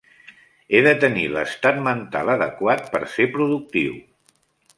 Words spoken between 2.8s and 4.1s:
per se productiu.